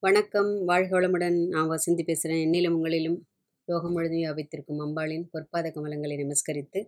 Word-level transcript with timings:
வணக்கம். 0.00 0.68
வாழ்கவளமுடன் 0.68 1.46
நான் 1.46 1.68
வசந்தி 1.68 2.02
பேசுகிறேன். 2.04 2.50
என்னிலும் 2.50 2.74
உங்களிலும் 2.74 3.20
யோகம் 3.64 3.92
முழுதும் 3.92 4.18
வியாபித்திருக்கும் 4.18 4.80
அம்பாளின் 4.80 5.28
பொற்பாத 5.32 5.70
கமலங்களை 5.70 6.14
நமஸ்கரித்து 6.16 6.86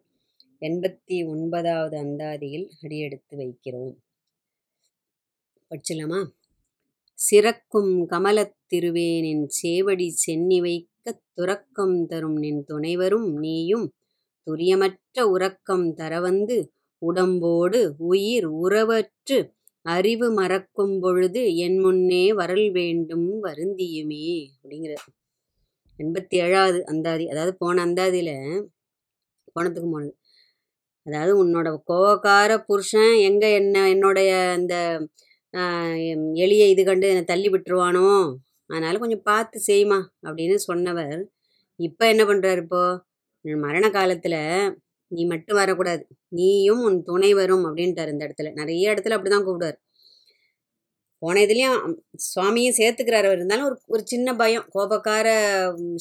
எண்பத்தி 0.61 1.27
ஒன்பதாவது 1.27 1.99
அந்தாதியில் 1.99 2.69
அடியெடுத்து 2.83 3.37
வைக்கிறோம். 3.37 3.97
படிச்சலாமா 5.71 6.27
சிறக்கும் 7.31 8.07
கமலத் 8.11 8.59
திருவேனின் 8.75 9.47
சேவடி 9.63 10.09
சென்னி 10.09 10.61
வைக்க 10.61 11.21
துறக்கம் 11.33 12.07
தரும் 12.07 12.37
நின் 12.37 12.65
துணைவரும் 12.69 13.39
நீயும் 13.39 13.93
துரியமற்ற 14.47 15.23
உறக்கம் 15.23 15.97
தரவந்து 15.97 16.69
உடம்போடு 16.99 17.95
உயிர் 17.99 18.49
உறவற்று 18.49 19.51
அறிவு 19.87 20.27
மறக்கும் 20.39 20.97
பொழுது 21.03 21.41
என் 21.65 21.79
முன்னே 21.85 22.25
வரல் 22.41 22.69
வேண்டும் 22.79 23.29
வருந்தியுமே 23.47 24.27
அப்படிங்கிறார். 24.57 25.07
எண்பத்தி 25.99 26.37
ஏழாவது 26.45 26.79
அந்தாதி 26.93 27.25
அதாவது 27.33 27.53
போன 27.63 27.83
அந்தாதியில் 27.87 28.35
போனதுக்கு 29.57 29.89
போனது 29.95 30.13
அதாவது 31.07 31.33
உன்னோட 31.43 31.69
கோவக்கார 31.91 32.51
புருஷன் 32.69 33.15
எங்கே 33.29 33.49
என்ன 33.61 33.77
என்னுடைய 33.95 34.31
அந்த 34.57 34.75
எளிய 36.45 36.65
இது 36.73 36.83
கண்டு 36.89 37.07
என்னை 37.13 37.25
தள்ளி 37.33 37.49
விட்டுருவானோ? 37.55 38.07
அதனால் 38.71 39.03
கொஞ்சம் 39.03 39.27
பார்த்து 39.31 39.59
செய்யுமா 39.69 39.99
அப்படின்னு 40.27 40.57
சொன்னவர். 40.69 41.17
இப்போ 41.81 42.05
என்ன 42.13 42.23
பண்ணுறாரு 42.31 42.63
இப்போது 42.67 43.01
மரண 43.65 43.87
காலத்தில் 43.91 44.39
நீ 45.11 45.23
மட்டும் 45.25 45.59
வரக்கூடாது. 45.59 46.03
நீயும் 46.31 46.83
உன் 46.83 46.99
துணை 47.03 47.31
வரும் 47.35 47.65
அப்படின்ட்டார் 47.69 48.13
இந்த 48.15 48.25
இடத்துல. 48.29 48.51
நிறைய 48.55 48.93
இடத்துல 48.95 49.17
அப்படி 49.19 49.31
தான் 49.31 49.47
கூப்பிடுவார். 49.47 49.79
போன 51.23 51.41
இதுலேயும் 51.47 51.79
சுவாமியும் 52.27 52.77
சேர்த்துக்கிறார். 52.79 53.27
அவர் 53.29 53.39
இருந்தாலும் 53.39 53.67
ஒரு 53.69 53.77
ஒரு 53.87 54.03
சின்ன 54.07 54.35
பயம். 54.35 54.67
கோபக்கார 54.75 55.27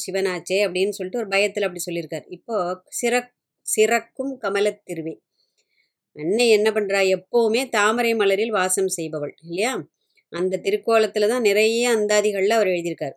சிவனாச்சே 0.06 0.60
அப்படின்னு 0.68 0.98
சொல்லிட்டு 1.00 1.22
ஒரு 1.24 1.28
பயத்தில் 1.28 1.68
அப்படி 1.68 1.84
சொல்லியிருக்கார். 1.88 2.26
இப்போ 2.30 2.58
சிறக் 3.02 3.34
சிறக்கும் 3.66 4.34
கமலத்திருவே 4.44 5.16
அன்னை 6.16 6.46
என்ன 6.50 6.70
பண்ணுறா 6.72 7.02
எப்போவுமே 7.16 7.62
தாமரை 7.70 8.12
மலரில் 8.16 8.52
வாசம் 8.52 8.92
செய்பவள் 8.98 9.34
இல்லையா? 9.44 9.72
அந்த 10.34 10.60
திருக்கோலத்தில் 10.66 11.32
தான் 11.34 11.42
நிறைய 11.42 11.84
அந்தாதிகளில் 11.98 12.58
அவர் 12.58 12.68
எழுதியிருக்கார். 12.68 13.16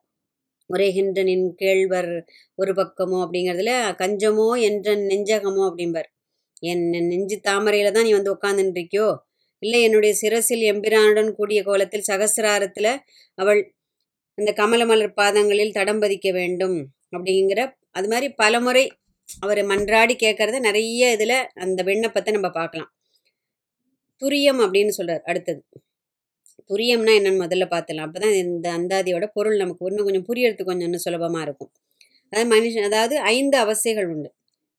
உரைகின்றனின் 0.71 1.47
கேழ்வர் 1.61 2.11
ஒரு 2.55 2.73
பக்கமோ 2.73 3.19
அப்படிங்கிறதுல 3.25 3.73
கஞ்சமோ 3.99 4.49
என்ற 4.61 4.95
நெஞ்சகமோ 5.11 5.63
அப்படிம்பார். 5.71 6.09
என் 6.63 6.85
நெஞ்சு 7.11 7.37
தாமரையில் 7.41 7.93
தான் 7.93 8.05
நீ 8.05 8.13
வந்து 8.13 8.35
உட்காந்துருக்கியோ 8.35 9.09
இல்லை 9.63 9.81
என்னுடைய 9.83 10.13
சிரசில் 10.15 10.63
எம்பிரானுடன் 10.63 11.31
கூடிய 11.33 11.61
கோலத்தில் 11.63 12.09
சகசிராரத்தில் 12.11 12.93
அவள் 13.39 13.61
அந்த 14.39 14.51
கமலமலர் 14.53 15.15
பாதங்களில் 15.15 15.73
தடம் 15.73 16.01
பதிக்க 16.01 16.29
வேண்டும் 16.33 16.77
அப்படிங்கிற 17.17 17.61
அது 17.91 18.09
மாதிரி 18.09 18.29
பலமுறை 18.35 18.85
அவர் 19.43 19.61
மன்றாடி 19.65 20.15
கேட்கறத 20.17 20.59
நிறைய 20.61 21.13
இதில் 21.13 21.39
அந்த 21.55 21.81
விண்ணப்பத்தை 21.83 22.33
நம்ம 22.33 22.51
பார்க்கலாம் 22.51 22.91
துரியம் 24.23 24.61
அப்படின்னு 24.65 24.89
சொல்கிறார் 24.89 25.25
அடுத்தது. 25.25 25.61
துரியம்னா 26.71 27.13
என்னன்னு 27.19 27.43
முதல்ல 27.45 27.67
பார்த்துலாம் 27.75 28.07
அப்போ 28.09 28.19
தான் 28.21 28.35
இந்த 28.43 28.67
அந்தாதியோட 28.79 29.27
பொருள் 29.37 29.57
நமக்கு 29.57 29.89
இன்னும் 29.91 30.07
கொஞ்சம் 30.09 30.27
புரியறதுக்கு 30.29 30.71
கொஞ்சம் 30.71 30.89
இன்னும் 30.89 31.05
சுலபமாக 31.07 31.47
இருக்கும். 31.47 31.71
அதாவது 32.33 32.49
மனுஷன் 32.55 32.87
அதாவது 32.89 33.15
ஐந்து 33.33 33.57
அவஸ்தைகள் 33.65 34.09
உண்டு. 34.09 34.31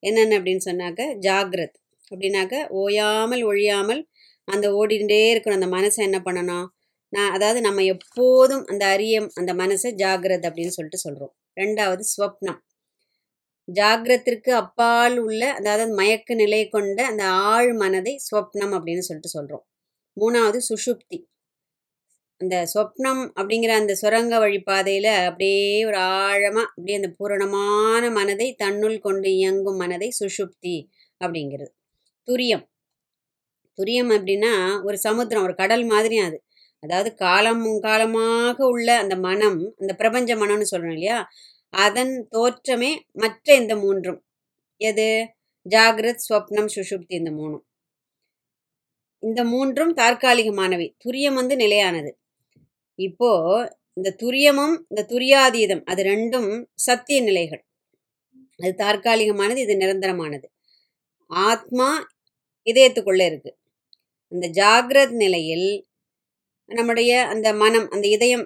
என்னென்ன 0.03 0.37
அப்படின்னு 0.39 0.63
சொன்னாக்க 0.69 1.01
ஜாகிரத். 1.27 1.75
அப்படின்னாக்க 2.11 2.55
ஓயாமல் 2.81 3.43
ஒழியாமல் 3.43 4.01
அந்த 4.47 4.67
ஓடிண்டே 4.79 5.19
இருக்கணும். 5.33 5.59
அந்த 5.61 5.69
மனசை 5.77 5.99
என்ன 5.99 6.19
பண்ணணும்? 6.27 6.67
நான் 7.13 7.31
அதாவது 7.31 7.59
நம்ம 7.61 7.83
எப்போதும் 7.85 8.63
அந்த 8.65 8.83
அரியம் 8.85 9.27
அந்த 9.35 9.51
மனசை 9.53 9.89
ஜாகிரத் 10.03 10.47
அப்படின்னு 10.49 10.75
சொல்லிட்டு 10.77 11.05
சொல்கிறோம் 11.05 11.33
ரெண்டாவது 11.57 12.03
ஸ்வப்னம். 12.13 12.59
ஜாகிரத்திற்கு 13.67 14.51
அப்பால் 14.53 15.17
உள்ள 15.17 15.41
அதாவது 15.53 15.91
மயக்க 15.93 16.35
நிலை 16.35 16.61
கொண்ட 16.67 16.99
அந்த 17.05 17.23
ஆழ் 17.49 17.71
மனதை 17.73 18.13
ஸ்வப்னம் 18.27 18.73
அப்படின்னு 18.77 19.05
சொல்லிட்டு 19.07 19.35
சொல்கிறோம் 19.35 19.63
மூணாவது 20.17 20.59
சுஷுப்தி 20.69 21.19
அந்த 22.43 22.65
சொப்னம் 22.73 23.21
அப்படிங்கிற 23.39 23.67
அந்த 23.67 23.95
சுரங்க 23.95 24.39
வழிபாதையில் 24.39 25.25
அப்படியே 25.25 25.85
ஒரு 25.85 25.97
ஆழமாக 25.97 26.67
அப்படியே 26.67 26.95
அந்த 26.95 27.09
பூரணமான 27.17 28.11
மனதை 28.11 28.53
தன்னுள் 28.53 28.99
கொண்டு 28.99 29.29
இயங்கும் 29.31 29.75
மனதை 29.75 30.09
சுஷுப்தி 30.19 30.75
அப்படிங்கிறது. 31.25 31.71
துரியம். 32.27 32.65
துரியம் 33.77 34.11
அப்படின்னா 34.13 34.83
ஒரு 34.83 34.97
சமுத்திரம் 34.97 35.43
ஒரு 35.43 35.55
கடல் 35.55 35.85
மாதிரி 35.85 36.17
அது. 36.17 36.43
அதாவது 36.79 37.15
காலம் 37.15 37.79
காலமாக 37.79 38.65
உள்ள 38.65 38.97
அந்த 38.97 39.15
மனம் 39.15 39.73
அந்த 39.79 39.93
பிரபஞ்ச 39.95 40.35
மனம்னு 40.35 40.61
சொல்கிறோம் 40.61 40.93
இல்லையா? 40.93 41.27
அதன் 41.69 42.27
தோற்றமே 42.31 42.91
மற்ற 43.13 43.55
இந்த 43.55 43.75
மூன்றும். 43.75 44.19
எது? 44.81 45.09
ஜாகிரத் 45.69 46.25
ஸ்வப்னம் 46.29 46.69
சுஷுப்தி 46.75 47.13
இந்த 47.13 47.31
மூணும். 47.31 47.63
இந்த 49.19 49.43
மூன்றும் 49.43 49.95
தற்காலிகமானவை. 49.97 50.95
துரியம் 51.05 51.33
வந்து 51.33 51.55
நிலையானது. 51.55 52.11
இப்போ 52.99 53.29
இந்த 53.93 54.09
துரியமும் 54.23 54.75
இந்த 54.89 55.01
துரியாதீதம் 55.11 55.83
அது 55.85 56.01
ரெண்டும் 56.03 56.49
சத்திய 56.85 57.21
நிலைகள். 57.21 57.61
அது 58.59 58.71
தற்காலிகமானது 58.83 59.57
இது 59.57 59.75
நிரந்தரமானது. 59.77 60.47
ஆத்மா 61.31 61.89
இதயத்துக்குள்ளே 62.67 63.25
இருக்கு. 63.25 63.51
அந்த 64.31 64.45
ஜாகிரத் 64.59 65.15
நிலையில் 65.23 65.67
நம்முடைய 66.71 67.11
அந்த 67.25 67.47
மனம் 67.53 67.87
அந்த 67.89 68.05
இதயம் 68.07 68.45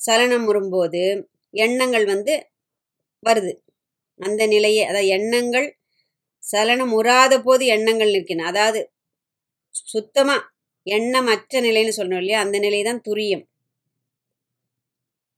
சலனம் 0.00 0.44
வரும்போது 0.44 1.02
எண்ணங்கள் 1.54 2.06
வந்து 2.06 2.34
வருது. 3.22 3.52
அந்த 4.20 4.42
நிலையை 4.46 4.84
அதாவது 4.84 5.08
எண்ணங்கள் 5.18 5.68
சலனம் 6.42 6.92
உறாத 6.92 7.34
போது 7.40 7.64
எண்ணங்கள் 7.66 8.14
நிற்கின. 8.14 8.46
அதாவது 8.52 8.80
சுத்தமாக 9.92 10.48
எண்ணமற்ற 10.86 11.60
நிலைன்னு 11.60 11.96
சொல்லணும் 11.98 12.22
இல்லையா? 12.22 12.40
அந்த 12.40 12.56
நிலை 12.58 12.80
தான் 12.82 13.02
துரியம். 13.08 13.44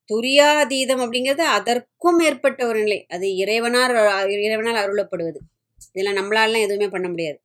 துரியாதீதம் 0.08 1.02
அப்படிங்கிறது 1.04 1.44
அதற்கும் 1.56 2.18
மேற்பட்ட 2.18 2.60
ஒரு 2.66 2.78
நிலை. 2.84 2.98
அது 3.14 3.26
இறைவனால் 3.36 3.94
இறைவனால் 4.36 4.80
அருளப்படுவது. 4.84 5.38
இதில் 5.88 6.16
நம்மளாலாம் 6.18 6.64
எதுவுமே 6.66 6.88
பண்ண 6.88 7.06
முடியாது. 7.08 7.38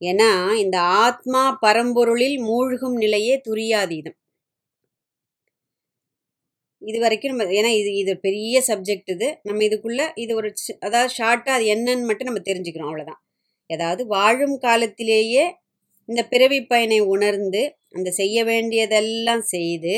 ஏன்னா 0.00 0.30
இந்த 0.64 0.76
ஆத்மா 1.04 1.42
பரம்பொருளில் 1.64 2.36
மூழ்கும் 2.48 2.96
நிலையே 2.96 3.34
துரியாதீதம். 3.48 4.16
இது 6.82 6.98
வரைக்கும் 7.00 7.32
நம்ம 7.32 7.46
ஏன்னா 7.58 7.70
இது 7.80 7.90
இது 8.02 8.12
பெரிய 8.18 8.56
சப்ஜெக்ட் 8.68 9.10
இது. 9.14 9.28
நம்ம 9.44 9.60
இதுக்குள்ள 9.68 10.02
இது 10.16 10.32
ஒரு 10.34 10.48
அதாவது 10.80 11.10
ஷார்ட்டாக 11.18 11.56
அது 11.56 11.64
என்னன்னு 11.74 12.08
மட்டும் 12.10 12.30
நம்ம 12.30 12.42
தெரிஞ்சுக்கிறோம் 12.48 12.90
அவ்வளோதான் 12.90 13.20
ஏதாவது 13.70 14.02
வாழும் 14.06 14.56
காலத்திலேயே 14.58 15.44
இந்த 16.08 16.22
பிறவி 16.24 16.60
பயனை 16.66 17.00
உணர்ந்து 17.14 17.62
அந்த 17.94 18.08
செய்ய 18.10 18.38
வேண்டியதெல்லாம் 18.44 19.44
செய்து 19.50 19.94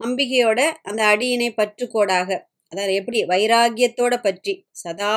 அம்பிகையோட 0.00 0.60
அந்த 0.82 1.00
அடியினை 1.12 1.48
பற்றுக்கோடாக. 1.56 2.28
அதாவது 2.72 2.92
எப்படி? 2.94 3.18
வைராகியத்தோட 3.24 4.14
பற்றி. 4.20 4.54
சதா 4.72 5.14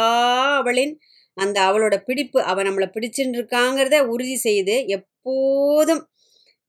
அவளின் 0.60 0.94
அந்த 1.38 1.58
அவளோட 1.62 1.96
பிடிப்பு 2.04 2.40
அவள் 2.44 2.68
நம்மளை 2.68 2.88
பிடிச்சுட்டு 2.92 3.38
இருக்காங்கிறத 3.38 3.98
உறுதி 4.08 4.36
செய்து 4.38 4.76
எப்போதும் 4.98 6.04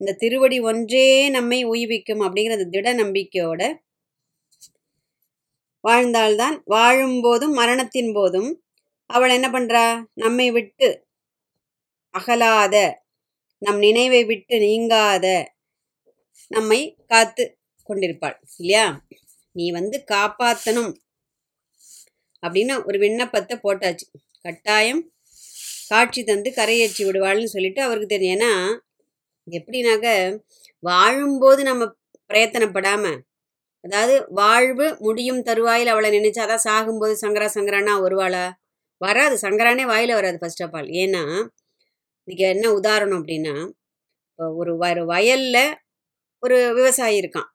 இந்த 0.01 0.13
திருவடி 0.13 0.57
ஒன்றே 0.59 1.07
நம்மை 1.29 1.59
உய்விக்கும் 1.63 2.23
அப்படிங்கிற 2.25 2.55
அந்த 2.55 2.69
திட 2.69 2.93
நம்பிக்கையோட 2.93 3.61
வாழ்ந்தால்தான் 5.83 6.55
வாழும்போதும் 6.67 7.53
மரணத்தின் 7.53 8.11
போதும் 8.13 8.51
அவள் 9.09 9.33
என்ன 9.33 9.47
பண்ணுறா 9.49 9.85
நம்மை 10.13 10.47
விட்டு 10.51 10.87
அகலாத 12.13 12.75
நம் 13.61 13.79
நினைவை 13.79 14.21
விட்டு 14.23 14.55
நீங்காத 14.59 15.25
நம்மை 16.51 16.79
காத்து 17.07 17.45
கொண்டிருப்பாள் 17.89 18.37
இல்லையா? 18.59 18.85
நீ 19.55 19.65
வந்து 19.79 19.97
காப்பாற்றணும் 20.13 20.93
அப்படின்னு 22.43 22.75
ஒரு 22.87 22.97
விண்ணப்பத்தை 23.03 23.55
போட்டாச்சு. 23.65 24.05
கட்டாயம் 24.45 25.01
காட்சி 25.91 26.21
தந்து 26.23 26.49
கரையேற்றி 26.59 27.03
விடுவாள்னு 27.07 27.53
சொல்லிட்டு 27.55 27.81
அவருக்கு 27.87 28.09
தெரியும். 28.13 28.35
ஏன்னா 28.37 28.51
எப்படின்னாக்க 29.47 30.07
வாழும்போது 30.83 31.61
நம்ம 31.69 31.83
பிரயத்தனப்படாமல் 32.29 33.19
அதாவது 33.83 34.15
வாழ்வு 34.39 34.87
முடியும் 35.07 35.41
தருவாயில் 35.49 35.91
அவளை 35.93 36.09
நினைச்சாதான் 36.17 36.65
சாகும்போது 36.67 37.15
சங்கரா 37.23 37.47
சங்கரானா 37.55 37.95
வருவாளா? 38.05 38.45
வராது. 39.01 39.35
சங்கரானே 39.45 39.85
வாயில் 39.93 40.17
வராது 40.19 40.37
ஃபர்ஸ்ட் 40.41 40.63
ஆஃப் 40.65 40.75
ஆல் 40.79 40.89
ஏன்னா 41.03 41.23
இதுக்கு 42.27 42.45
என்ன 42.55 42.67
உதாரணம் 42.79 43.19
அப்படின்னா 43.21 43.55
ஒரு 44.57 44.71
ஒரு 44.87 45.03
வயலில் 45.13 45.63
ஒரு 46.43 46.57
விவசாயி 46.79 47.17
இருக்கான். 47.21 47.49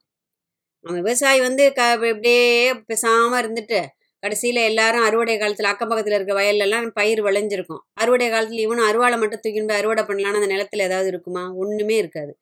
அவன் 0.84 0.98
விவசாயி 1.00 1.40
வந்து 1.40 1.64
க 1.72 1.80
இப்படியே 1.94 2.44
பேசாமல் 2.86 3.40
இருந்துட்டு 3.40 3.80
கடைசியில் 4.22 4.60
எல்லாரும் 4.62 5.04
அறுவடை 5.04 5.34
காலத்தில் 5.36 5.70
அக்கம் 5.70 5.90
பக்கத்தில் 5.90 6.16
இருக்க 6.16 6.34
வயல்லலாம் 6.34 6.86
பயிர் 6.92 7.20
விளைஞ்சிருக்கும். 7.26 7.82
அறுவடை 7.94 8.26
காலத்தில் 8.28 8.64
இவனும் 8.66 8.88
அறுவாளை 8.88 9.16
மட்டும் 9.18 9.42
தூக்கின்னு 9.44 9.70
போய் 9.70 9.80
அறுவடை 9.80 10.02
பண்ணலான்னு 10.04 10.40
அந்த 10.40 10.50
நிலத்தில் 10.52 10.86
ஏதாவது 10.88 11.08
இருக்குமா? 11.08 11.44
ஒன்றுமே 11.62 11.96
இருக்காது. 11.96 12.32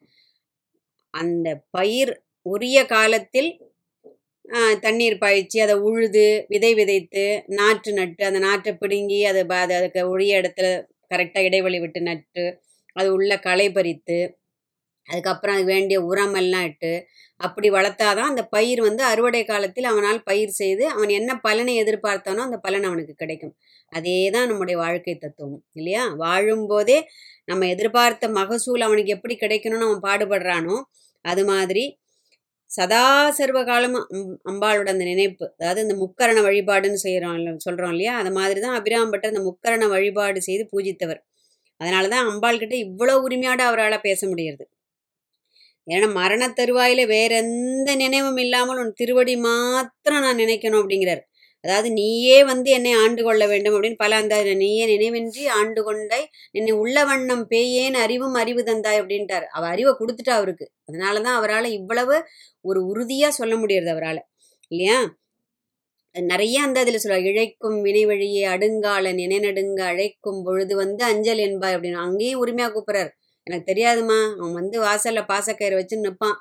அந்த 1.15 1.49
பயிர் 1.71 2.13
உரிய 2.47 2.79
காலத்தில் 2.87 3.51
தண்ணீர் 4.83 5.17
பாய்ச்சி 5.19 5.59
அதை 5.61 5.75
உழுது 5.89 6.27
விதை 6.49 6.71
விதைத்து 6.75 7.25
நாற்று 7.59 7.91
நட்டு 7.93 8.23
அந்த 8.25 8.39
நாற்றை 8.39 8.73
பிடுங்கி 8.75 9.21
அதை 9.25 9.43
அதை 9.57 9.75
அதுக்கு 9.77 10.03
உரிய 10.09 10.41
இடத்துல 10.41 10.69
கரெக்டாக 11.15 11.49
இடைவெளி 11.49 11.79
விட்டு 11.81 12.01
நட்டு 12.03 12.45
அது 12.97 13.09
உள்ள 13.13 13.33
களை 13.39 13.67
பறித்து 13.73 14.19
அதுக்கப்புறம் 15.09 15.55
அதுக்கு 15.57 15.73
வேண்டிய 15.75 15.99
உரமெல்லாம் 16.11 16.67
இட்டு 16.71 16.93
அப்படி 17.41 17.69
வளர்த்தாதான் 17.77 18.31
அந்த 18.33 18.43
பயிர் 18.55 18.81
வந்து 18.87 19.03
அறுவடை 19.11 19.43
காலத்தில் 19.45 19.89
அவனால் 19.93 20.21
பயிர் 20.29 20.53
செய்து 20.61 20.85
அவன் 20.95 21.11
என்ன 21.19 21.31
பலனை 21.47 21.75
எதிர்பார்த்தானோ 21.83 22.41
அந்த 22.47 22.59
பலன் 22.67 22.87
அவனுக்கு 22.89 23.15
கிடைக்கும். 23.15 23.55
அதே 23.93 24.17
தான் 24.35 24.49
நம்முடைய 24.51 24.77
வாழ்க்கை 24.85 25.15
தத்துவம் 25.17 25.63
இல்லையா? 25.79 26.03
வாழும்போதே 26.23 26.99
நம்ம 27.51 27.67
எதிர்பார்த்த 27.75 28.29
மகசூல் 28.41 28.87
அவனுக்கு 28.89 29.15
எப்படி 29.17 29.35
கிடைக்கணும்னு 29.39 29.89
அவன் 29.89 30.05
பாடுபடுறானோ 30.09 30.77
அது 31.25 31.43
மாதிரி 31.53 31.85
சதா 32.71 33.05
சர்வ 33.39 33.59
காலமும் 33.69 34.07
அம் 34.15 34.35
அம்பாளோட 34.51 34.89
அந்த 34.95 35.05
நினைப்பு 35.11 35.45
அதாவது 35.53 35.81
இந்த 35.87 35.95
முக்கரண 36.03 36.39
வழிபாடுன்னு 36.47 37.01
செய்கிறோம் 37.05 37.37
சொல்கிறோம் 37.67 37.93
இல்லையா? 37.95 38.15
அது 38.23 38.31
மாதிரி 38.39 38.61
தான் 38.67 38.77
அபிராம்பட்டர் 38.81 39.33
அந்த 39.33 39.43
முக்கரண 39.49 39.85
வழிபாடு 39.95 40.41
செய்து 40.49 40.65
பூஜித்தவர். 40.73 41.21
அதனால 41.81 42.05
தான் 42.15 42.29
அம்பாள்கிட்ட 42.33 42.75
இவ்வளோ 42.87 43.15
உரிமையோடு 43.27 43.63
அவரால் 43.69 44.05
பேச 44.09 44.21
முடியுது 44.33 44.65
ஏன்னா 45.89 46.09
மரண 46.13 46.43
தருவாயில 46.59 47.03
வேற 47.07 47.31
எந்த 47.45 47.91
நினைவும் 47.97 48.37
இல்லாமல் 48.37 48.81
உன் 48.83 48.93
திருவடி 48.93 49.35
மாத்திரம் 49.47 50.25
நான் 50.27 50.41
நினைக்கணும் 50.41 50.81
அப்படிங்கிறார். 50.83 51.23
அதாவது 51.65 51.89
நீயே 51.93 52.37
வந்து 52.45 52.69
என்னை 52.71 52.93
ஆண்டு 52.95 53.23
கொள்ள 53.25 53.45
வேண்டும் 53.47 53.75
அப்படின்னு 53.75 53.99
பல 53.99 54.17
அந்த 54.17 54.35
நீயே 54.61 54.85
நினைவின்றி 54.93 55.45
ஆண்டு 55.59 55.81
கொண்டாய் 55.85 56.27
என்னை 56.53 56.73
உள்ள 56.83 56.99
வண்ணம் 57.05 57.45
பேயேன் 57.51 57.97
அறிவும் 58.05 58.35
அறிவு 58.35 58.63
தந்தாய் 58.63 59.01
அப்படின்ட்டார். 59.03 59.47
அவ 59.57 59.67
அறிவை 59.69 59.95
கொடுத்துட்டா 60.01 60.35
அவருக்கு. 60.41 60.67
அதனால 60.87 61.21
தான் 61.21 61.39
அவரால் 61.39 61.69
இவ்வளவு 61.71 62.17
ஒரு 62.65 62.83
உறுதியாக 62.87 63.39
சொல்ல 63.41 63.57
முடியறது 63.57 63.93
அவரால். 63.97 64.21
இல்லையா? 64.71 64.99
நிறைய 66.15 66.57
அந்த 66.63 66.79
அதில் 66.81 67.03
சொல்ல 67.03 67.19
இழைக்கும் 67.31 67.79
வினை 67.83 68.03
வழியே 68.07 68.45
அடுங்கால 68.55 69.13
நினைநடுங்க 69.15 69.81
அழைக்கும் 69.93 70.41
பொழுது 70.45 70.75
வந்து 70.77 71.03
அஞ்சல் 71.05 71.43
என்பாய் 71.47 71.75
அப்படின்னு. 71.77 72.05
அங்கேயும் 72.07 72.41
உரிமையாக 72.41 72.73
கூப்பிட்றாரு. 72.75 73.11
எனக்கு 73.49 73.71
தெரியாதுமா 73.73 74.19
அவன் 74.39 74.57
வந்து 74.61 74.77
வாசலில் 74.87 75.29
பாசக்கயிறு 75.33 75.79
வச்சு 75.81 75.97
நிற்பான் 76.05 76.39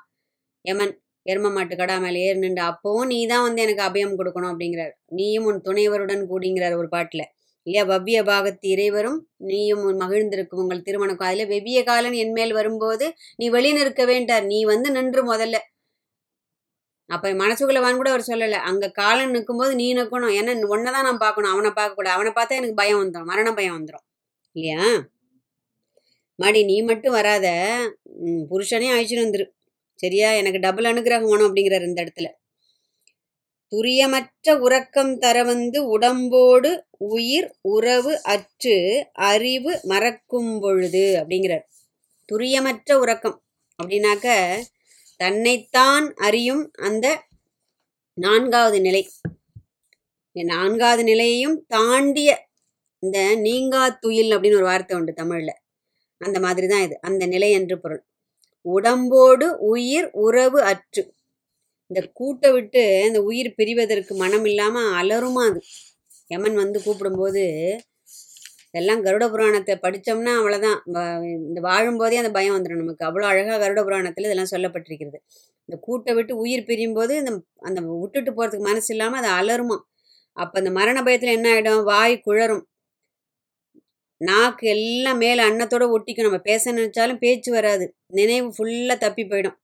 யமன் 0.64 0.94
எரும 1.26 1.50
மாட்டு 1.56 1.74
கடா 1.76 1.96
மேலே 2.04 2.20
ஏறு 2.26 2.38
நின்று 2.42 2.62
அப்போவும் 2.70 3.08
நீ 3.12 3.18
தான் 3.32 3.44
வந்து 3.46 3.60
எனக்கு 3.64 3.82
அபயம் 3.88 4.14
கொடுக்கணும் 4.18 4.50
அப்படிங்கிறார். 4.52 4.92
நீயும் 5.18 5.46
உன் 5.50 5.64
துணைவருடன் 5.66 6.22
கூடிங்கிறார் 6.30 6.76
ஒரு 6.80 6.88
பாட்டில். 6.94 7.24
இல்லையா 7.66 7.82
பவ்ய 7.90 8.18
பாகத்து 8.28 8.66
இறைவரும் 8.74 9.18
நீயும் 9.50 9.82
மகிழ்ந்திருக்கும் 10.02 10.62
உங்கள் 10.62 10.84
திருமணம் 10.86 11.24
அதில் 11.26 11.50
வெவ்விய 11.52 11.80
காலன் 11.90 12.16
என் 12.22 12.34
மேல் 12.38 12.52
வரும்போது 12.58 13.06
நீ 13.40 13.46
வெளியே 13.56 13.74
நிற்க 13.78 14.04
வேண்டார் 14.12 14.46
நீ 14.52 14.60
வந்து 14.72 14.90
நின்று 14.96 15.22
முதல்ல. 15.32 15.58
அப்போ 17.10 17.28
மனசுக்குள்ளவான்னு 17.42 18.00
கூட 18.00 18.10
அவர் 18.14 18.28
சொல்லலை. 18.30 18.58
அங்கே 18.70 18.88
காலன் 19.00 19.34
நிற்கும்போது 19.36 19.72
நீ 19.80 19.86
நிற்கணும். 19.98 20.34
ஏன்னா 20.38 20.52
ஒன்றை 20.74 20.90
தான் 20.96 21.06
நான் 21.08 21.22
பார்க்கணும். 21.24 21.52
அவனை 21.54 21.70
பார்க்கக்கூடாது. 21.78 22.16
அவனை 22.16 22.32
பார்த்தா 22.38 22.58
எனக்கு 22.60 22.80
பயம் 22.82 23.00
வந்துடும் 23.02 23.30
மரண 23.32 23.48
பயம் 23.58 23.76
வந்துடும் 23.78 24.04
இல்லையா? 24.56 24.80
மாடி 26.40 26.64
நீ 26.64 26.82
மட்டும் 26.82 27.12
வராத. 27.12 27.46
புருஷனே 28.50 28.88
அழிச்சுட்டு 28.94 29.22
வந்துரு. 29.24 29.46
சரியா? 29.94 30.32
எனக்கு 30.32 30.58
டபுள் 30.58 30.84
அனுகிரகம் 30.84 31.28
வேணும் 31.28 31.54
அப்படிங்கிறார் 31.54 31.86
இந்த 31.86 32.04
இடத்துல. 32.04 32.26
துரியமற்ற 33.70 34.58
உறக்கம் 34.58 35.18
தர 35.18 35.42
வந்து 35.42 35.86
உடம்போடு 35.88 36.84
உயிர் 36.98 37.56
உறவு 37.60 38.22
அற்று 38.22 39.06
அறிவு 39.12 39.80
மறக்கும் 39.82 40.60
பொழுது 40.60 41.24
அப்படிங்கிறார். 41.26 41.64
துரியமற்ற 42.32 42.92
உறக்கம் 42.92 43.42
அப்படின்னாக்க 43.82 44.28
தன்னைத்தான் 45.16 46.14
அறியும் 46.14 46.70
அந்த 46.72 47.26
நான்காவது 48.14 48.80
நிலை. 48.80 49.08
நான்காவது 50.32 51.04
நிலையையும் 51.04 51.64
தாண்டிய 51.68 52.48
இந்த 52.98 53.34
நீங்கா 53.34 53.88
துயில் 53.88 54.30
அப்படின்னு 54.30 54.54
ஒரு 54.54 54.64
வார்த்தை 54.64 54.98
உண்டு 54.98 55.12
தமிழில். 55.12 55.54
அந்த 56.20 56.38
மாதிரி 56.46 56.66
தான் 56.72 56.84
இது. 56.86 56.96
அந்த 57.08 57.24
நிலை 57.34 57.50
என்று 57.58 57.76
பொருள். 57.84 58.02
உடம்போடு 58.64 59.46
உயிர் 59.72 60.08
உறவு 60.24 60.58
அற்று. 60.72 61.02
இந்த 61.90 62.00
கூட்டை 62.20 62.48
விட்டு 62.56 62.82
இந்த 63.08 63.20
உயிர் 63.30 63.50
பிரிவதற்கு 63.60 64.14
மனம் 64.24 64.46
இல்லாமல் 64.50 64.90
அலருமா 65.00 65.44
அது. 65.50 65.60
யமன் 66.34 66.58
வந்து 66.62 66.78
கூப்பிடும்போது 66.86 67.42
எல்லாம் 68.78 69.02
கருட 69.06 69.24
புராணத்தை 69.32 69.74
படித்தோம்னா 69.84 70.32
அவ்வளோதான் 70.40 70.78
இந்த 71.48 71.60
வாழும்போதே 71.68 72.16
அந்த 72.22 72.30
பயம் 72.36 72.54
வந்துடும் 72.56 72.82
நமக்கு 72.82 73.06
அவ்வளோ 73.08 73.26
அழகாக 73.30 73.58
கருட 73.62 73.80
புராணத்தில் 73.86 74.28
இதெல்லாம் 74.28 74.52
சொல்லப்பட்டிருக்கிறது. 74.54 75.18
இந்த 75.68 75.76
கூட்டை 75.86 76.12
விட்டு 76.18 76.34
உயிர் 76.44 76.66
பிரியும் 76.68 76.96
போது 76.98 77.14
இந்த 77.22 77.32
அந்த 77.68 77.80
விட்டுட்டு 78.02 78.32
போகிறதுக்கு 78.32 78.68
மனசு 78.70 78.90
இல்லாமல் 78.94 79.20
அது 79.22 79.30
அலருமா 79.38 79.78
அப்போ 80.36 80.56
அந்த 80.60 80.70
மரண 80.78 80.98
பயத்தில் 81.06 81.36
என்ன 81.36 81.48
ஆகிடும் 81.54 81.82
வாய் 81.92 82.14
குழரும். 82.26 82.64
நாக்கு 84.20 84.64
எல்லாம் 84.74 85.20
மேலே 85.24 85.40
அன்னத்தோடு 85.42 85.86
ஒட்டிக்கும். 85.96 86.28
நம்ம 86.28 86.40
பேச 86.48 86.72
நினச்சாலும் 86.72 87.22
பேச்சு 87.24 87.50
வராது. 87.52 87.84
நினைவு 88.18 88.48
ஃபுல்லாக 88.56 88.98
தப்பி 88.98 89.24
போயிடும். 89.24 89.56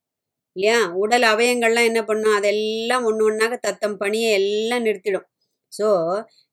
இல்லையா? 0.56 0.78
உடல் 1.02 1.26
அவயங்கள்லாம் 1.32 1.88
என்ன 1.90 2.00
பண்ணும்? 2.04 2.36
அதெல்லாம் 2.38 3.06
ஒன்று 3.10 3.24
ஒன்றாக 3.30 3.54
தத்தம் 3.66 3.96
பணியை 3.96 4.30
எல்லாம் 4.40 4.86
நிறுத்திடும். 4.86 5.26
ஸோ 5.72 5.88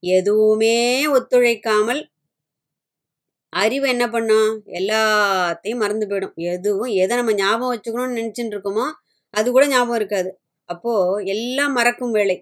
எதுவுமே 0.03 0.75
ஒத்துழைக்காமல் 1.17 2.01
அறிவு 3.53 3.85
என்ன 3.87 4.05
பண்ணும்? 4.09 4.49
எல்லாத்தையும் 4.79 5.81
மறந்து 5.83 6.05
போயிடும். 6.11 6.35
எதுவும் 6.53 6.91
எதை 7.03 7.13
நம்ம 7.17 7.33
ஞாபகம் 7.33 7.73
வச்சுக்கணும்னு 7.73 8.17
நினச்சிட்டு 8.19 8.53
இருக்கோமோ 8.55 8.85
அது 9.33 9.47
கூட 9.51 9.65
ஞாபகம் 9.67 9.99
இருக்காது. 10.01 10.29
அப்போது 10.69 11.25
எல்லாம் 11.25 11.73
மறக்கும் 11.73 12.15
வேலை. 12.19 12.37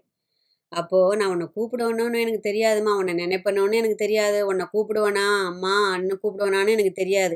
அப்போது 0.72 1.18
நான் 1.18 1.32
உன்னை 1.34 1.48
கூப்பிடுவேணுன்னு 1.56 2.24
எனக்கு 2.24 2.42
தெரியாதுமா 2.50 2.92
உன்னை 3.00 3.14
நினைப்பனோன்னு 3.16 3.80
எனக்கு 3.82 3.96
தெரியாது. 3.96 4.40
உன்னை 4.48 4.66
கூப்பிடுவேனா? 4.74 5.26
அம்மா 5.46 5.74
அண்ணன் 5.92 6.22
கூப்பிடுவேனான்னு 6.24 6.76
எனக்கு 6.78 6.94
தெரியாது. 6.94 7.36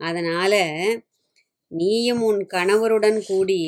அதனால் 0.00 0.60
நீயும் 1.72 2.22
உன் 2.22 2.40
கணவருடன் 2.46 3.20
கூடி 3.26 3.60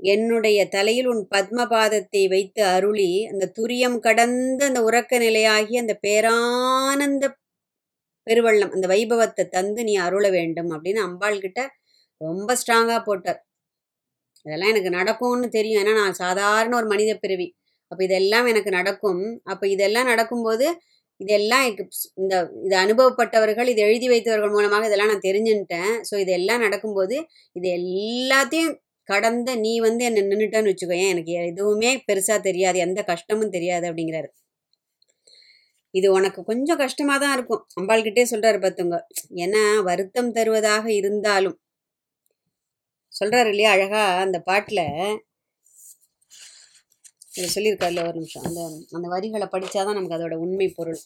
என்னுடைய 0.00 0.58
தலையில் 0.68 1.06
உன் 1.06 1.22
பத்மபாதத்தை 1.34 2.22
வைத்து 2.28 2.62
அருளி 2.64 3.10
அந்த 3.26 3.44
துரியம் 3.58 3.98
கடந்த 3.98 4.60
அந்த 4.66 4.80
உறக்க 4.82 5.18
நிலையாகி 5.18 5.74
அந்த 5.76 5.94
பேரானந்த 6.06 7.24
பெருவள்ளம் 8.26 8.70
அந்த 8.70 8.86
வைபவத்தை 8.88 9.44
தந்து 9.48 9.84
நீ 9.84 9.94
அருள 9.96 10.24
வேண்டும் 10.30 10.70
அப்படின்னு 10.70 11.00
அம்பாள் 11.00 11.38
கிட்ட 11.38 11.60
ரொம்ப 12.20 12.56
ஸ்ட்ராங்காக 12.60 13.00
போட்டார். 13.04 13.40
இதெல்லாம் 14.46 14.70
எனக்கு 14.70 14.90
நடக்கும்னு 14.90 15.48
தெரியும். 15.48 15.80
ஏன்னா 15.82 15.94
நான் 15.94 16.20
சாதாரண 16.24 16.76
ஒரு 16.76 16.86
மனித 16.86 17.12
பிறவி. 17.16 17.48
அப்போ 17.92 18.02
இதெல்லாம் 18.08 18.46
எனக்கு 18.52 18.70
நடக்கும். 18.78 19.22
அப்போ 19.52 19.64
இதெல்லாம் 19.74 20.10
நடக்கும்போது 20.12 20.66
இதெல்லாம் 21.20 21.64
இந்த 22.22 22.34
இது 22.66 22.74
அனுபவப்பட்டவர்கள் 22.84 23.68
இது 23.72 23.80
எழுதி 23.88 24.06
வைத்தவர்கள் 24.12 24.54
மூலமாக 24.56 24.88
இதெல்லாம் 24.88 25.12
நான் 25.12 25.26
தெரிஞ்சுட்டேன் 25.28 25.92
ஸோ 26.08 26.14
இதெல்லாம் 26.24 26.64
நடக்கும்போது 26.66 27.16
இது 27.56 27.68
எல்லாத்தையும் 27.80 28.72
கடந்த 29.08 29.50
நீ 29.64 29.72
வந்து 29.86 30.02
என்னை 30.08 30.22
நின்றுட்டேன்னு 30.24 30.72
வச்சுக்கோயேன். 30.72 31.12
எனக்கு 31.14 31.32
எதுவுமே 31.52 31.90
பெருசாக 32.08 32.40
தெரியாது. 32.48 32.78
எந்த 32.86 33.00
கஷ்டமும் 33.12 33.54
தெரியாது 33.56 33.86
அப்படிங்கிறாரு. 33.90 34.28
இது 35.94 36.08
உனக்கு 36.18 36.40
கொஞ்சம் 36.50 36.80
கஷ்டமாக 36.84 37.18
தான் 37.24 37.34
இருக்கும். 37.36 37.62
அம்பாள்கிட்டே 37.80 38.24
சொல்கிறாரு 38.32 38.58
பார்த்துங்க 38.64 38.98
ஏன்னா 39.44 39.62
வருத்தம் 39.90 40.30
தருவதாக 40.38 40.86
இருந்தாலும். 41.00 41.56
சொல்கிறாரு 43.12 43.48
இல்லையா 43.52 43.70
அழகாக 43.76 44.22
அந்த 44.26 44.38
பாட்டில்? 44.48 44.84
இதை 47.34 47.48
சொல்லியிருக்காருல 47.54 48.04
ஒரு 48.08 48.16
நிமிஷம். 48.20 48.46
அந்த 48.48 48.60
அந்த 48.96 49.06
வரிகளை 49.16 49.48
படித்தாதான் 49.54 49.98
நமக்கு 49.98 50.18
அதோட 50.18 50.36
உண்மை 50.46 50.68
பொருள். 50.78 51.00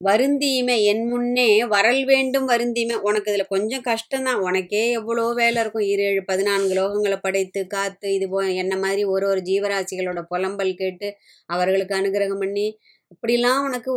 வருந்தீமை 0.00 0.74
என் 0.90 1.02
முன்னே 1.10 1.46
வரல் 1.74 2.00
வேண்டும் 2.10 2.46
வருந்தீமை 2.50 2.96
உனக்கு 3.08 3.30
இதில் 3.32 3.52
கொஞ்சம் 3.54 3.84
கஷ்டம்தான். 3.88 4.40
உனக்கே 4.48 4.82
எவ்வளோ 4.98 5.24
வேலை 5.40 5.58
இருக்கும். 5.62 5.86
ஏழு 6.08 6.22
பதினான்கு 6.30 6.74
லோகங்களை 6.80 7.18
படைத்து 7.26 7.60
காத்து 7.74 8.08
இது 8.16 8.26
போ 8.28 8.40
என்ன 8.62 8.74
மாதிரி 8.84 9.04
ஒரு 9.14 9.26
ஒரு 9.32 9.40
ஜீவராசிகளோட 9.50 10.22
புலம்பல் 10.32 10.72
கேட்டு 10.82 11.08
அவர்களுக்கு 11.54 11.94
அனுகிரகம் 12.00 12.42
பண்ணி 12.44 12.66
இப்படிலாம் 13.14 13.64
உனக்கு 13.68 13.92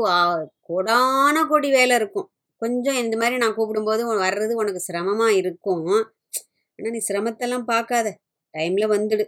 கோடான 0.69 1.36
கோடி 1.51 1.69
வேலை 1.79 1.95
இருக்கும். 2.01 2.27
கொஞ்சம் 2.62 3.00
இந்த 3.03 3.15
மாதிரி 3.17 3.38
நான் 3.43 3.57
கூப்பிடும்போது 3.57 4.03
வர்றது 4.25 4.53
உனக்கு 4.62 4.81
சிரமமாக 4.88 5.38
இருக்கும். 5.41 5.86
ஆனால் 6.79 6.93
நீ 6.95 7.01
சிரமத்தெல்லாம் 7.09 7.65
பார்க்காத. 7.74 8.07
டைமில் 8.53 8.93
வந்துடு. 8.95 9.25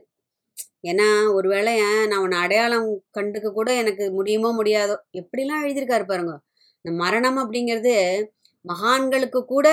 ஏன்னா 0.91 1.07
ஒரு 1.37 1.47
வேளை 1.53 1.73
நான் 2.11 2.23
உன்னை 2.25 2.37
அடையாளம் 2.45 2.87
கண்டுக்க 3.17 3.47
கூட 3.59 3.69
எனக்கு 3.81 4.05
முடியுமோ 4.19 4.49
முடியாதோ 4.59 4.95
எப்படிலாம் 5.21 5.63
எழுதியிருக்காரு 5.65 6.05
பாருங்க. 6.11 6.33
இந்த 6.85 6.91
மரணம் 7.03 7.39
அப்படிங்கிறது 7.43 7.93
மகான்களுக்கு 8.65 9.39
கூட 9.53 9.67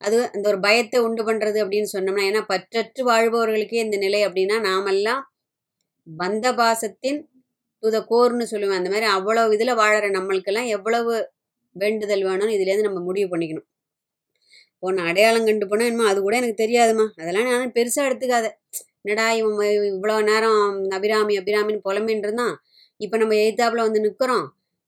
அது 0.00 0.16
அந்த 0.34 0.46
ஒரு 0.52 0.58
பயத்தை 0.60 0.98
உண்டு 1.06 1.22
பண்ணுறது 1.28 1.58
அப்படின்னு 1.64 1.88
சொன்னோம்னா 1.94 2.24
ஏன்னா 2.30 2.42
பற்றற்று 2.52 3.02
வாழ்பவர்களுக்கே 3.10 3.84
இந்த 3.86 3.96
நிலை 4.06 4.20
அப்படின்னா 4.28 4.56
நாமெல்லாம் 4.68 5.22
பந்த 6.06 6.46
பாசத்தின் 6.60 7.20
டு 7.82 7.98
கோர்னு 8.10 8.46
சொல்லுவேன். 8.52 8.80
அந்த 8.80 8.90
மாதிரி 8.92 9.06
அவ்வளோ 9.16 9.42
இதில் 9.56 9.78
வாழற 9.82 10.06
நம்மளுக்கெல்லாம் 10.16 10.70
எவ்வளவு 10.76 11.14
வேண்டுதல் 11.76 12.26
வேணும்னு 12.28 12.56
இதுலேருந்து 12.56 12.88
நம்ம 12.88 13.00
முடிவு 13.08 13.28
பண்ணிக்கணும். 13.32 13.68
உன்னை 14.86 15.02
அடையாளம் 15.10 15.46
கண்டு 15.48 15.66
போனால் 15.70 15.88
என்னமோ 15.90 16.08
அது 16.10 16.18
கூட 16.20 16.34
எனக்கு 16.40 16.62
தெரியாதும்மா. 16.62 17.06
அதெல்லாம் 17.20 17.48
நான் 17.50 17.74
பெருசாக 17.76 18.08
எடுத்துக்காத. 18.08 18.46
என்னடா 19.02 19.26
இவன் 19.38 19.56
இவ்வளோ 19.92 20.16
நேரம் 20.30 20.60
அபிராமி 20.98 21.34
அபிராமின்னு 21.40 21.86
புலம்பின்னு 21.88 22.26
இருந்தான் 22.28 22.54
இப்போ 23.00 23.16
நம்ம 23.22 23.36
எழுத்தாப்புல 23.42 23.84
வந்து 23.86 24.04
நிற்கிறோம் 24.06 24.46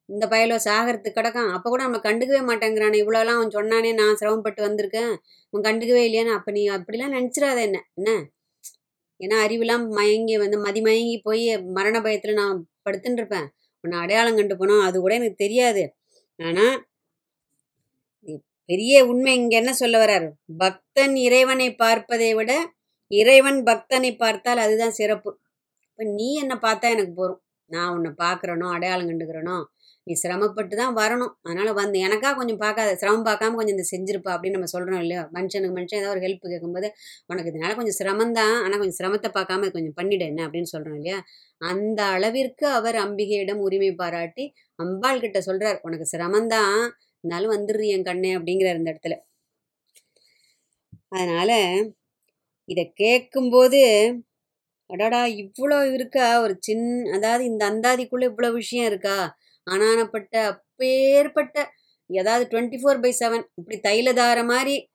இந்த 0.08 0.24
பயலோ 0.32 0.56
சாகரத்துக்கு 0.66 1.18
கிடக்கான். 1.18 1.50
அப்போ 1.56 1.68
கூட 1.70 1.82
நம்ம 1.82 2.00
கண்டுக்கவே 2.06 2.42
மாட்டேங்கிறானே. 2.50 2.98
இவ்வளோலாம் 3.02 3.38
அவன் 3.38 3.56
சொன்னானே 3.56 3.90
நான் 4.00 4.18
சிரமப்பட்டு 4.20 4.60
வந்திருக்கேன். 4.66 5.12
அவன் 5.52 5.66
கண்டுக்கவே 5.68 6.02
இல்லையான்னு 6.08 6.36
அப்போ 6.38 6.50
நீ 6.58 6.62
அப்படிலாம் 6.76 7.14
நினச்சிடாத 7.16 7.58
என்ன? 7.68 7.78
என்ன? 7.98 8.10
ஏன்னா 9.20 9.36
அறிவுலாம் 9.44 9.84
மயங்கி 9.98 10.34
வந்து 10.44 10.56
மதி 10.66 10.80
மயங்கி 10.88 11.16
போய் 11.26 11.44
மரண 11.78 11.96
பயத்தில் 12.00 12.40
நான் 12.40 12.56
படுத்துன்னு 12.86 13.20
இருப்பேன் 13.20 13.46
உன்னை 13.84 13.96
அடையாளம் 14.04 14.38
கண்டு 14.38 14.54
போனோம் 14.54 14.84
அது 14.88 14.96
கூட 15.00 15.12
எனக்கு 15.20 15.42
தெரியாது. 15.44 15.82
ஆனால் 16.38 16.74
பெரிய 18.68 18.94
உண்மை 19.06 19.32
இங்க 19.34 19.54
என்ன 19.56 19.72
சொல்ல 19.74 19.96
வர்றார்? 20.02 20.26
பக்தன் 20.62 21.14
இறைவனை 21.26 21.68
பார்ப்பதை 21.74 22.30
விட 22.34 22.52
இறைவன் 23.10 23.60
பக்தனை 23.68 24.10
பார்த்தால் 24.16 24.62
அதுதான் 24.64 24.96
சிறப்பு. 25.00 25.30
இப்போ 25.88 26.04
நீ 26.16 26.28
என்னை 26.34 26.56
பார்த்தா 26.64 26.86
எனக்கு 26.94 27.14
போதும். 27.14 27.40
நான் 27.70 27.92
உன்னை 27.94 28.10
பார்க்குறனோ 28.24 28.66
அடையாளம் 28.74 29.08
கண்டுக்கிறனோ 29.10 29.56
நீ 30.06 30.14
சிரமப்பட்டு 30.14 30.74
தான் 30.76 30.96
வரணும். 30.98 31.32
அதனால் 31.42 31.70
வந்து 31.80 31.96
எனக்கா 32.06 32.30
கொஞ்சம் 32.32 32.60
பார்க்காத 32.64 32.90
சிரமம் 33.00 33.24
பார்க்காம 33.28 33.56
கொஞ்சம் 33.58 33.76
இந்த 33.76 33.86
செஞ்சிருப்பா 33.92 34.30
அப்படின்னு 34.34 34.56
நம்ம 34.58 34.68
சொல்கிறோம் 34.74 35.00
இல்லையா? 35.04 35.22
மனுஷனுக்கு 35.36 35.76
மனுஷன் 35.78 36.00
ஏதாவது 36.00 36.14
ஒரு 36.14 36.22
ஹெல்ப் 36.26 36.44
கேட்கும்போது 36.52 36.88
உனக்கு 37.26 37.50
இதனால 37.52 37.74
கொஞ்சம் 37.78 37.98
சிரமம் 38.00 38.36
தான் 38.38 38.54
ஆனால் 38.64 38.80
கொஞ்சம் 38.82 38.98
சிரமத்தை 39.00 39.30
பார்க்காம 39.38 39.70
கொஞ்சம் 39.76 39.96
பண்ணிடு 39.98 40.26
என்ன 40.30 40.44
அப்படின்னு 40.46 40.72
சொல்கிறோம் 40.74 40.98
இல்லையா? 41.00 41.18
அந்த 41.60 42.00
அளவிற்கு 42.16 42.66
அவர் 42.78 42.98
அம்பிகையிடம் 43.04 43.64
உரிமை 43.66 43.90
பாராட்டி 44.02 44.46
அம்பாள் 44.78 45.22
கிட்ட 45.24 45.40
சொல்கிறார் 45.40 45.78
உனக்கு 45.82 46.06
சிரமம்தான் 46.14 46.78
இருந்தாலும் 47.26 47.52
வந்துடுறீ 47.52 47.86
என் 47.86 48.04
கண்ணே 48.04 48.36
அப்படிங்கிறார் 48.36 48.76
இந்த 48.76 48.90
இடத்துல. 48.92 49.14
அதனால 51.08 51.82
இதை 52.64 52.92
கேட்கும்போது 52.94 53.80
அடாடா 54.86 55.26
இவ்வளோ 55.26 55.92
இருக்கா? 55.92 56.40
ஒரு 56.40 56.56
சின் 56.60 57.04
அதாவது 57.04 57.44
இந்த 57.44 57.70
அந்தாதிக்குள்ளே 57.70 58.32
இவ்வளோ 58.32 58.52
விஷயம் 58.52 58.86
இருக்கா? 58.86 59.36
அனானப்பட்ட 59.70 60.36
அப்பேற்பட்ட 60.36 61.70
ஏதாவது 62.06 62.44
டுவெண்ட்டி 62.50 62.80
ஃபோர் 62.82 63.00
பை 63.00 63.14
செவன் 63.20 63.44
இப்படி 63.54 63.80
தைலதார 63.80 64.44
மாதிரி 64.44 64.90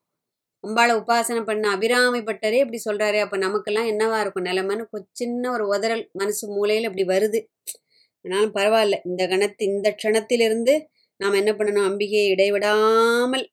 அம்பாளை 0.68 1.02
உபாசனை 1.02 1.44
பண்ண 1.44 1.70
அபிராமி 1.70 2.18
பட்டரே 2.18 2.64
இப்படி 2.64 2.80
சொல்கிறாரு 2.84 3.20
அப்போ 3.20 3.36
நமக்கெல்லாம் 3.36 3.86
என்னவா 3.86 4.20
இருக்கும்? 4.20 4.44
நிலமன்னு 4.44 4.86
கொ- 4.92 5.08
சின்ன 5.12 5.52
ஒரு 5.52 5.66
உதறல் 5.72 6.10
மனசு 6.12 6.48
மூலையில் 6.48 6.94
இப்படி 6.94 7.04
வருது. 7.04 7.46
ஆனாலும் 8.22 8.54
பரவாயில்ல 8.54 9.00
இந்த 9.04 9.26
கணத்து 9.26 9.62
இந்த 9.62 9.94
க்ஷணத்திலிருந்து 10.02 10.86
நாம் 11.20 11.32
என்ன 11.32 11.50
பண்ணணும்? 11.52 11.88
அம்பிகையை 11.88 12.28
இடைவிடாமல் 12.28 13.44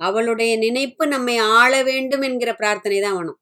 அவளுடைய 0.00 0.52
நினைப்பு 0.56 1.04
நம்மை 1.06 1.36
ஆள 1.36 1.72
வேண்டும் 1.82 2.22
என்கிற 2.22 2.50
பிரார்த்தனை 2.54 3.00
தான் 3.00 3.16
வேணும். 3.16 3.38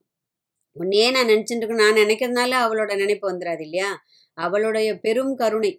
உன்னையே 0.77 1.11
நான் 1.11 1.29
நினச்சிட்டு 1.29 1.63
இருக்கேன் 1.63 1.85
நான் 1.85 2.01
நினைக்கிறதுனால 2.03 2.53
அவளோட 2.65 2.97
நினைப்பு 2.97 3.27
வந்துடாது 3.33 3.61
இல்லையா? 3.61 3.91
அவளுடைய 4.39 4.99
பெரும் 4.99 5.35
கருணை. 5.35 5.73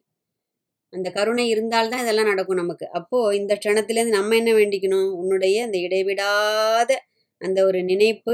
அந்த 0.94 1.10
கருணை 1.12 1.46
இருந்தால்தான் 1.50 2.02
இதெல்லாம் 2.02 2.26
நடக்கும் 2.26 2.56
நமக்கு. 2.56 2.86
அப்போது 2.90 3.38
இந்த 3.38 3.54
க்ஷணத்திலேருந்து 3.56 4.18
நம்ம 4.20 4.36
என்ன 4.36 4.52
வேண்டிக்கணும்? 4.54 5.12
உன்னுடைய 5.12 5.64
அந்த 5.64 5.78
இடைவிடாத 5.78 6.92
அந்த 7.42 7.60
ஒரு 7.66 7.80
நினைப்பு 7.84 8.34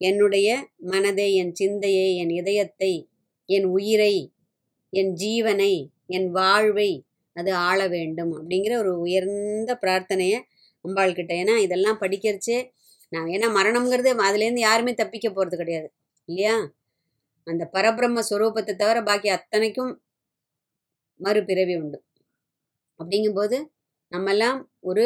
என்னுடைய 0.00 0.48
மனதை 0.76 1.34
என் 1.34 1.52
சிந்தையை 1.54 2.08
என் 2.16 2.30
இதயத்தை 2.30 2.92
என் 3.48 3.64
உயிரை 3.64 4.14
என் 4.92 5.12
ஜீவனை 5.14 5.74
என் 6.06 6.28
வாழ்வை 6.30 6.90
அது 7.36 7.50
ஆள 7.66 7.80
வேண்டும் 7.88 8.32
அப்படிங்கிற 8.38 8.74
ஒரு 8.82 8.92
உயர்ந்த 9.00 9.72
பிரார்த்தனையை 9.82 10.38
அம்பாள் 10.84 11.18
கிட்ட. 11.18 11.32
ஏன்னா 11.34 11.54
இதெல்லாம் 11.66 12.00
படிக்கிறச்சே 12.02 12.58
நான் 13.12 13.28
ஏன்னா 13.34 13.48
மரணம்ங்கிறது 13.58 14.10
அதுலேருந்து 14.28 14.62
யாருமே 14.68 14.92
தப்பிக்க 14.94 15.28
போகிறது 15.30 15.56
கிடையாது 15.56 15.88
இல்லையா? 16.28 16.54
அந்த 17.46 17.64
பரபிரம்ம 17.74 18.22
ஸ்வரூபத்தை 18.30 18.72
தவிர 18.76 18.98
பாக்கி 19.02 19.28
அத்தனைக்கும் 19.28 19.92
மறுபிறவி 21.20 21.74
உண்டு. 21.82 21.98
அப்படிங்கும்போது 23.00 23.56
நம்மெல்லாம் 24.12 24.58
ஒரு 24.80 25.04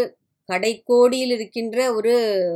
கடைக்கோடியில் 0.48 1.34
இருக்கின்ற 1.36 1.78
ஒரு 1.94 2.12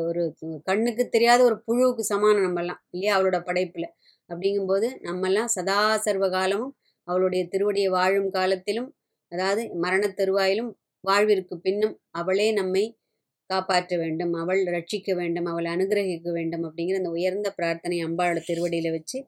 ஒரு 0.09 0.23
கண்ணுக்கு 0.67 1.05
தெரியாத 1.09 1.41
ஒரு 1.45 1.57
புழுவுக்கு 1.67 2.05
சமானம் 2.13 2.47
நம்மெல்லாம் 2.47 2.81
இல்லையா? 2.95 3.13
அவளோட 3.19 3.39
படைப்பில். 3.41 3.89
அப்படிங்கும்போது 4.31 4.89
நம்மெல்லாம் 5.09 5.51
சதா 5.57 5.79
சர்வ 6.07 6.27
காலமும் 6.29 6.75
அவளுடைய 7.09 7.43
திருவடியை 7.53 7.91
வாழும் 7.91 8.31
காலத்திலும் 8.31 8.89
அதாவது 9.35 9.63
மரணத் 9.75 10.19
தருவாயிலும் 10.21 10.71
வாழ்விற்கு 11.05 11.55
பின்னும் 11.59 11.95
அவளே 12.15 12.49
நம்மை 12.53 12.85
காப்பாற்ற 13.51 13.97
வேண்டும் 13.97 14.33
அவள் 14.33 14.61
ரட்சிக்க 14.67 15.15
வேண்டும் 15.15 15.45
அவளை 15.45 15.69
அனுகிரகிக்க 15.75 16.31
வேண்டும் 16.31 16.65
அப்படிங்கிற 16.65 16.95
அந்த 16.95 17.11
உயர்ந்த 17.11 17.49
பிரார்த்தனை 17.51 17.99
அம்பாளோட 18.05 18.41
திருவடியில் 18.45 18.91
வச்சு 18.91 19.19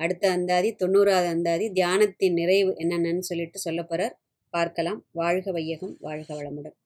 அடுத்த 0.00 0.24
அந்தாதி 0.30 0.70
தொண்ணூறாவது 0.78 1.28
அந்தாதி 1.28 1.66
தியானத்தின் 1.70 2.32
நிறைவு 2.32 2.72
என்னென்னு 2.78 3.28
சொல்லிட்டு 3.30 3.58
சொல்ல 3.58 3.82
போகிறார் 3.82 4.14
பார்க்கலாம். 4.54 5.00
வாழ்க 5.12 5.50
வையகம் 5.50 5.94
வாழ்க 6.00 6.30
வளமுடன். 6.34 6.76